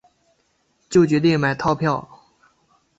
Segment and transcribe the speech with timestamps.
[0.89, 2.09] 就决定买套票